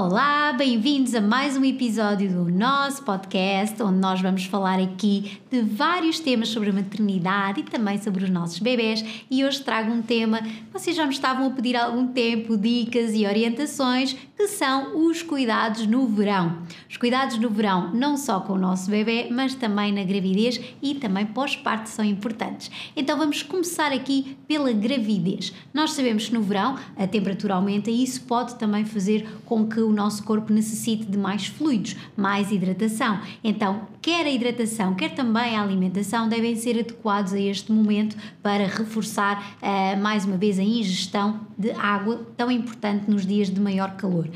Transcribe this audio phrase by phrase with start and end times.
[0.00, 5.60] Olá, bem-vindos a mais um episódio do nosso podcast, onde nós vamos falar aqui de
[5.60, 9.04] vários temas sobre a maternidade e também sobre os nossos bebés.
[9.28, 10.40] E hoje trago um tema,
[10.72, 15.20] vocês já me estavam a pedir há algum tempo dicas e orientações, que são os
[15.20, 16.62] cuidados no verão.
[16.88, 20.94] Os cuidados no verão, não só com o nosso bebê, mas também na gravidez e
[20.94, 22.70] também pós-parto são importantes.
[22.94, 25.52] Então vamos começar aqui pela gravidez.
[25.74, 29.87] Nós sabemos que no verão a temperatura aumenta e isso pode também fazer com que
[29.88, 33.20] o nosso corpo necessite de mais fluidos, mais hidratação.
[33.42, 38.66] Então, quer a hidratação, quer também a alimentação devem ser adequados a este momento para
[38.66, 43.96] reforçar uh, mais uma vez a ingestão de água tão importante nos dias de maior
[43.96, 44.28] calor.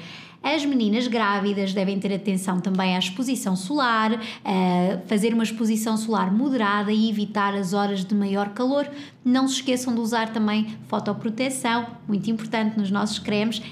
[0.42, 4.10] As meninas grávidas devem ter atenção também à exposição solar,
[5.06, 8.90] fazer uma exposição solar moderada e evitar as horas de maior calor.
[9.24, 13.62] Não se esqueçam de usar também fotoproteção, muito importante nos nossos cremes,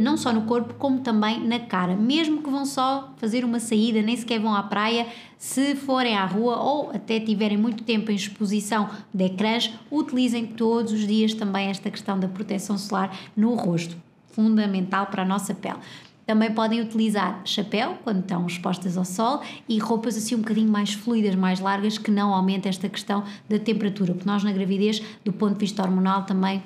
[0.00, 1.94] não só no corpo como também na cara.
[1.94, 6.24] Mesmo que vão só fazer uma saída, nem sequer vão à praia, se forem à
[6.24, 11.68] rua ou até tiverem muito tempo em exposição de ecrãs, utilizem todos os dias também
[11.68, 13.94] esta questão da proteção solar no rosto
[14.30, 15.78] fundamental para a nossa pele.
[16.26, 20.94] Também podem utilizar chapéu quando estão expostas ao sol e roupas assim um bocadinho mais
[20.94, 25.32] fluidas, mais largas, que não aumentem esta questão da temperatura, porque nós na gravidez, do
[25.32, 26.62] ponto de vista hormonal, também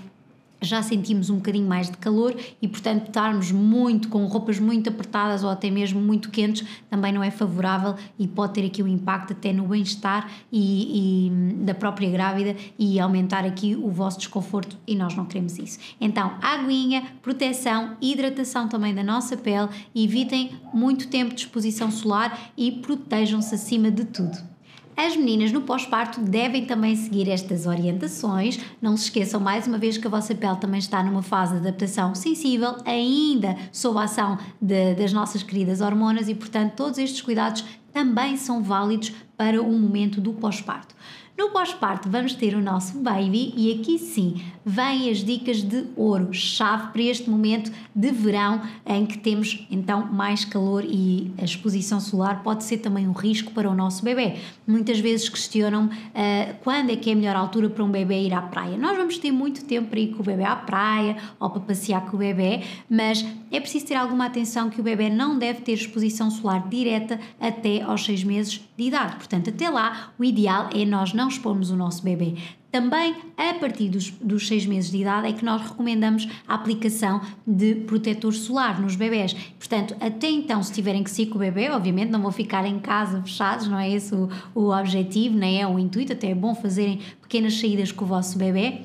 [0.61, 5.45] já sentimos um bocadinho mais de calor e, portanto, estarmos muito com roupas muito apertadas
[5.45, 9.33] ou até mesmo muito quentes também não é favorável e pode ter aqui um impacto
[9.33, 14.95] até no bem-estar e, e, da própria grávida e aumentar aqui o vosso desconforto e
[14.95, 15.79] nós não queremos isso.
[16.01, 22.73] Então, aguinha, proteção, hidratação também da nossa pele, evitem muito tempo de exposição solar e
[22.73, 24.58] protejam-se acima de tudo.
[25.01, 28.59] As meninas no pós-parto devem também seguir estas orientações.
[28.83, 31.61] Não se esqueçam mais uma vez que a vossa pele também está numa fase de
[31.61, 37.21] adaptação sensível, ainda sob a ação de, das nossas queridas hormonas e, portanto, todos estes
[37.21, 40.97] cuidados também são válidos para o momento do pós-parto.
[41.39, 46.35] No pós-parto vamos ter o nosso baby e aqui sim vêm as dicas de ouro,
[46.35, 52.01] chave para este momento de verão em que temos então mais calor e a exposição
[52.01, 54.35] solar pode ser também um risco para o nosso bebê.
[54.67, 58.35] Muitas vezes questionam uh, quando é que é a melhor altura para um bebê ir
[58.35, 58.77] à praia.
[58.77, 62.05] Nós vamos ter muito tempo para ir com o bebê à praia ou para passear
[62.07, 65.75] com o bebê, mas é preciso ter alguma atenção que o bebê não deve ter
[65.75, 69.17] exposição solar direta até aos 6 meses de idade.
[69.17, 72.35] Portanto, até lá o ideal é nós não expormos o nosso bebê.
[72.71, 77.21] Também a partir dos, dos seis meses de idade é que nós recomendamos a aplicação
[77.47, 79.33] de protetor solar nos bebés.
[79.59, 82.79] Portanto, até então, se tiverem que sair com o bebê, obviamente não vão ficar em
[82.79, 86.55] casa fechados, não é esse o, o objetivo, nem é o intuito, até é bom
[86.55, 88.83] fazerem pequenas saídas com o vosso bebê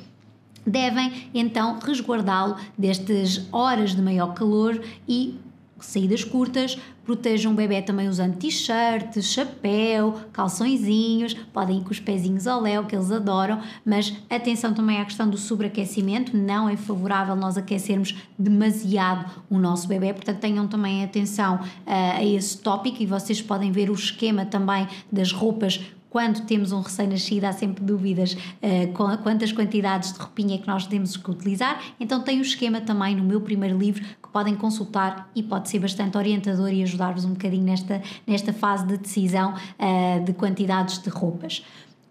[0.65, 5.37] devem então resguardá-lo destas horas de maior calor e
[5.83, 12.47] saídas curtas, protejam o bebê também usando t-shirt, chapéu, calçõezinhos, podem ir com os pezinhos
[12.47, 17.35] ao léu, que eles adoram, mas atenção também à questão do sobreaquecimento, não é favorável
[17.35, 23.05] nós aquecermos demasiado o nosso bebê, portanto tenham também atenção uh, a esse tópico e
[23.05, 25.79] vocês podem ver o esquema também das roupas
[26.13, 30.85] quando temos um recém-nascido, há sempre dúvidas uh, com quantas quantidades de roupinha que nós
[30.85, 31.81] temos que utilizar.
[31.99, 35.69] Então, tem o um esquema também no meu primeiro livro que podem consultar e pode
[35.69, 40.99] ser bastante orientador e ajudar-vos um bocadinho nesta, nesta fase de decisão uh, de quantidades
[40.99, 41.63] de roupas.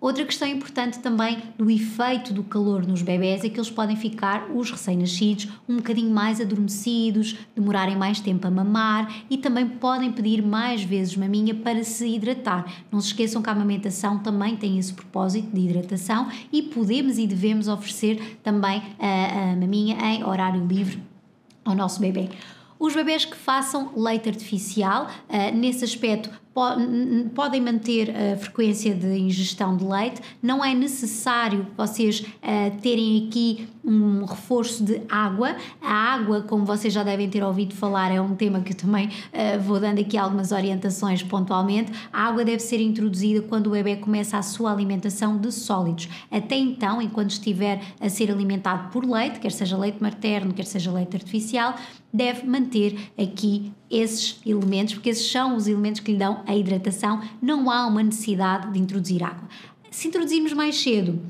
[0.02, 4.50] Outra questão importante também do efeito do calor nos bebés é que eles podem ficar,
[4.52, 10.42] os recém-nascidos, um bocadinho mais adormecidos, demorarem mais tempo a mamar e também podem pedir
[10.42, 12.66] mais vezes maminha para se hidratar.
[12.90, 17.24] Não se esqueçam que a amamentação também tem esse propósito de hidratação e podemos e
[17.24, 21.00] devemos oferecer também a, a maminha em horário livre
[21.64, 22.28] ao nosso bebê.
[22.76, 26.28] Os bebés que façam leite artificial, uh, nesse aspecto,
[27.34, 33.68] podem manter a frequência de ingestão de leite, não é necessário vocês uh, terem aqui
[33.84, 35.56] um reforço de água.
[35.80, 39.08] A água, como vocês já devem ter ouvido falar, é um tema que eu também
[39.08, 41.92] uh, vou dando aqui algumas orientações pontualmente.
[42.12, 46.08] A água deve ser introduzida quando o bebê começa a sua alimentação de sólidos.
[46.30, 50.92] Até então, enquanto estiver a ser alimentado por leite, quer seja leite materno, quer seja
[50.92, 51.74] leite artificial,
[52.12, 57.20] deve manter aqui esses elementos, porque esses são os elementos que lhe dão a hidratação,
[57.40, 59.48] não há uma necessidade de introduzir água.
[59.90, 61.20] Se introduzirmos mais cedo,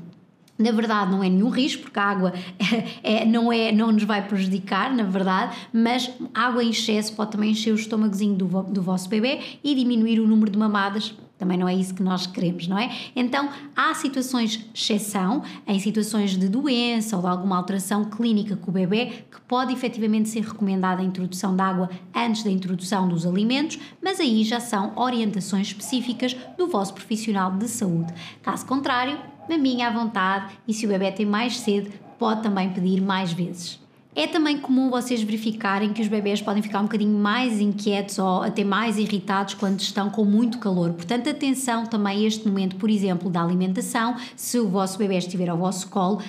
[0.57, 2.33] na verdade não é nenhum risco porque a água
[3.03, 7.51] é, não, é, não nos vai prejudicar, na verdade, mas água em excesso pode também
[7.51, 11.13] encher o estômagozinho do, do vosso bebê e diminuir o número de mamadas
[11.43, 12.89] Também não é isso que nós queremos, não é?
[13.13, 18.73] Então, há situações exceção, em situações de doença ou de alguma alteração clínica com o
[18.73, 23.77] bebê, que pode efetivamente ser recomendada a introdução de água antes da introdução dos alimentos,
[24.01, 28.13] mas aí já são orientações específicas do vosso profissional de saúde.
[28.41, 29.19] Caso contrário,
[29.49, 33.82] maminha à vontade e se o bebê tem mais sede, pode também pedir mais vezes.
[34.15, 38.43] É também comum vocês verificarem que os bebês podem ficar um bocadinho mais inquietos ou
[38.43, 40.93] até mais irritados quando estão com muito calor.
[40.93, 44.15] Portanto, atenção também a este momento, por exemplo, da alimentação.
[44.35, 46.21] Se o vosso bebê estiver ao vosso colo,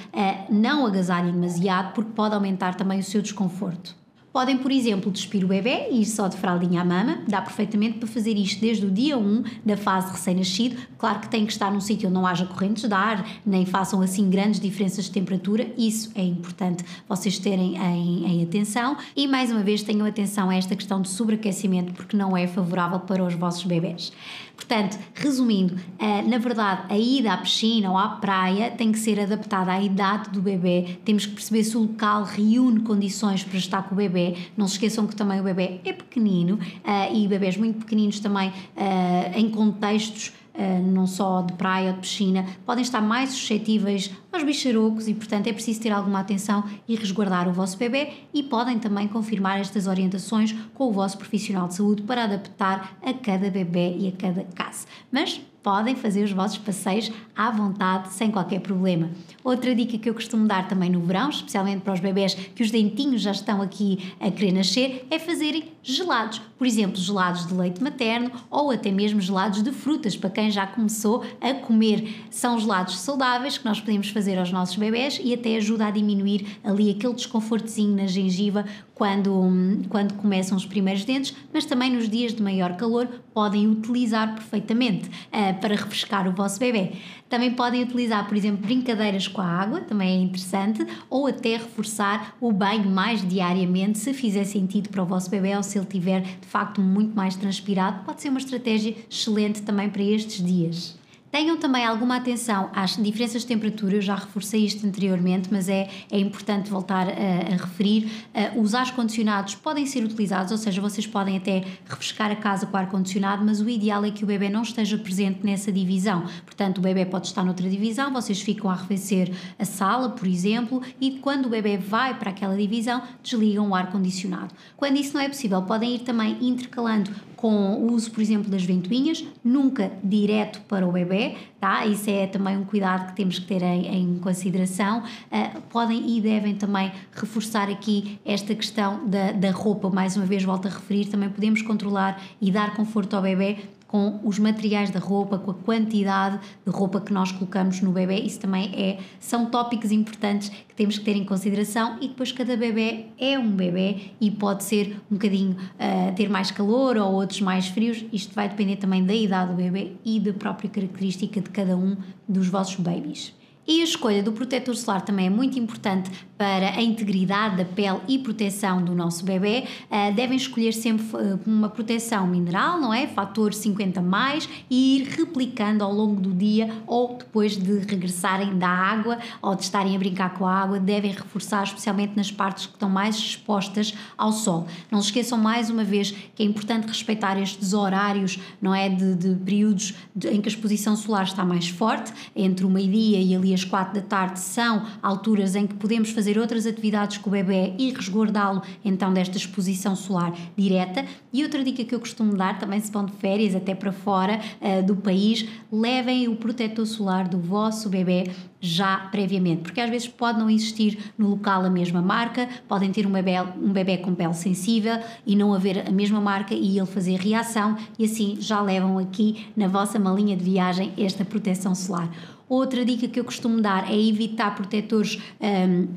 [0.48, 4.03] não agasalhem demasiado porque pode aumentar também o seu desconforto.
[4.34, 7.18] Podem, por exemplo, despir o bebê e ir só de fraldinha à mama.
[7.28, 10.76] Dá perfeitamente para fazer isto desde o dia 1 da fase recém-nascido.
[10.98, 14.02] Claro que tem que estar num sítio onde não haja correntes de ar, nem façam
[14.02, 15.68] assim grandes diferenças de temperatura.
[15.78, 18.96] Isso é importante vocês terem em, em atenção.
[19.14, 22.98] E mais uma vez tenham atenção a esta questão de sobreaquecimento, porque não é favorável
[22.98, 24.10] para os vossos bebés.
[24.56, 29.20] Portanto, resumindo, eh, na verdade, a ida à piscina ou à praia tem que ser
[29.20, 30.96] adaptada à idade do bebê.
[31.04, 34.23] Temos que perceber se o local reúne condições para estar com o bebê.
[34.56, 38.52] Não se esqueçam que também o bebê é pequenino eh, e bebés muito pequeninos também
[38.76, 44.12] eh, em contextos Uh, não só de praia ou de piscina, podem estar mais suscetíveis
[44.32, 48.40] aos bicharocos e, portanto, é preciso ter alguma atenção e resguardar o vosso bebê e
[48.40, 53.50] podem também confirmar estas orientações com o vosso profissional de saúde para adaptar a cada
[53.50, 54.86] bebê e a cada caso.
[55.10, 59.10] Mas podem fazer os vossos passeios à vontade, sem qualquer problema.
[59.42, 62.70] Outra dica que eu costumo dar também no verão, especialmente para os bebés que os
[62.70, 66.40] dentinhos já estão aqui a querer nascer, é fazerem gelados.
[66.58, 70.66] Por exemplo, gelados de leite materno ou até mesmo gelados de frutas, para quem já
[70.66, 72.24] começou a comer.
[72.30, 76.58] São gelados saudáveis que nós podemos fazer aos nossos bebés e até ajuda a diminuir
[76.64, 78.64] ali aquele desconfortozinho na gengiva
[78.94, 84.34] quando, quando começam os primeiros dentes, mas também nos dias de maior calor podem utilizar
[84.34, 86.92] perfeitamente uh, para refrescar o vosso bebê.
[87.28, 92.36] Também podem utilizar, por exemplo, brincadeiras com a água, também é interessante, ou até reforçar
[92.40, 96.20] o banho mais diariamente, se fizer sentido para o vosso bebê ou se ele tiver
[96.20, 100.96] de facto muito mais transpirado, pode ser uma estratégia excelente também para estes dias.
[101.34, 105.90] Tenham também alguma atenção às diferenças de temperatura, eu já reforcei isto anteriormente, mas é,
[106.08, 108.08] é importante voltar a, a referir.
[108.32, 112.76] Uh, os ar-condicionados podem ser utilizados, ou seja, vocês podem até refrescar a casa com
[112.76, 116.24] ar-condicionado, mas o ideal é que o bebê não esteja presente nessa divisão.
[116.44, 120.82] Portanto, o bebê pode estar noutra divisão, vocês ficam a arrefecer a sala, por exemplo,
[121.00, 124.54] e quando o bebê vai para aquela divisão, desligam o ar-condicionado.
[124.76, 127.10] Quando isso não é possível, podem ir também intercalando
[127.44, 131.84] com o uso, por exemplo, das ventoinhas, nunca direto para o bebê, tá?
[131.84, 135.00] Isso é também um cuidado que temos que ter em, em consideração.
[135.00, 140.42] Uh, podem e devem também reforçar aqui esta questão da, da roupa, mais uma vez
[140.42, 143.58] volto a referir, também podemos controlar e dar conforto ao bebê
[143.94, 148.16] com os materiais da roupa, com a quantidade de roupa que nós colocamos no bebê.
[148.16, 152.56] Isso também é, são tópicos importantes que temos que ter em consideração e depois cada
[152.56, 157.40] bebê é um bebê e pode ser um bocadinho uh, ter mais calor ou outros
[157.40, 158.04] mais frios.
[158.12, 161.96] Isto vai depender também da idade do bebê e da própria característica de cada um
[162.28, 163.32] dos vossos babies.
[163.64, 168.00] E a escolha do protetor solar também é muito importante para a integridade da pele
[168.08, 169.64] e proteção do nosso bebê.
[169.90, 173.06] Uh, devem escolher sempre uh, uma proteção mineral, não é?
[173.06, 178.68] Fator 50 mais e ir replicando ao longo do dia ou depois de regressarem da
[178.68, 182.72] água ou de estarem a brincar com a água, devem reforçar especialmente nas partes que
[182.72, 184.66] estão mais expostas ao sol.
[184.90, 188.88] Não se esqueçam mais uma vez que é importante respeitar estes horários, não é?
[188.88, 193.20] De, de períodos de, em que a exposição solar está mais forte, entre o meio-dia
[193.20, 197.30] e ali as quatro da tarde são alturas em que podemos fazer outras atividades com
[197.30, 201.04] o bebê e resguardá-lo então desta exposição solar direta.
[201.32, 204.40] E outra dica que eu costumo dar, também se vão de férias até para fora
[204.60, 210.08] uh, do país, levem o protetor solar do vosso bebê já previamente, porque às vezes
[210.08, 214.14] pode não existir no local a mesma marca, podem ter um bebê, um bebê com
[214.14, 218.62] pele sensível e não haver a mesma marca e ele fazer reação e assim já
[218.62, 222.10] levam aqui na vossa malinha de viagem esta proteção solar.
[222.48, 225.18] Outra dica que eu costumo dar é evitar protetores.
[225.40, 225.88] Um,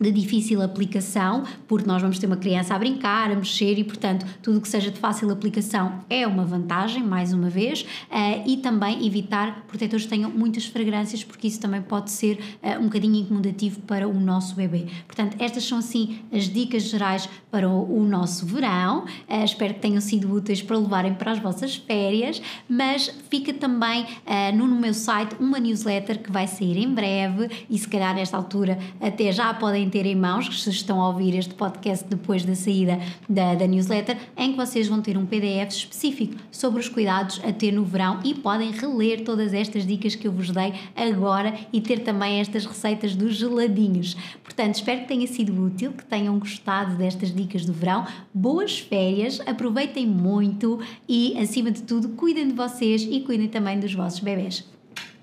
[0.00, 4.26] de difícil aplicação, porque nós vamos ter uma criança a brincar, a mexer e, portanto,
[4.42, 9.06] tudo que seja de fácil aplicação é uma vantagem, mais uma vez, uh, e também
[9.06, 13.80] evitar protetores que tenham muitas fragrâncias, porque isso também pode ser uh, um bocadinho incomodativo
[13.80, 14.86] para o nosso bebê.
[15.06, 19.04] Portanto, estas são assim as dicas gerais para o, o nosso verão.
[19.28, 24.06] Uh, espero que tenham sido úteis para levarem para as vossas férias, mas fica também
[24.54, 28.78] no meu site uma newsletter que vai sair em breve e se calhar nesta altura
[29.00, 32.54] até já podem podem ter em mãos, se estão a ouvir este podcast depois da
[32.54, 37.40] saída da, da newsletter, em que vocês vão ter um PDF específico sobre os cuidados
[37.44, 41.54] a ter no verão e podem reler todas estas dicas que eu vos dei agora
[41.72, 44.16] e ter também estas receitas dos geladinhos.
[44.42, 48.06] Portanto, espero que tenha sido útil, que tenham gostado destas dicas do verão.
[48.32, 53.94] Boas férias, aproveitem muito e, acima de tudo, cuidem de vocês e cuidem também dos
[53.94, 54.64] vossos bebés.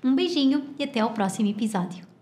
[0.02, 2.13] Um beijinho e até ao próximo episódio.